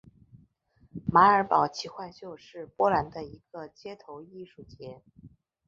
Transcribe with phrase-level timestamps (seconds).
[1.05, 5.03] 马尔堡奇幻秀是波兰的一个街头艺术节。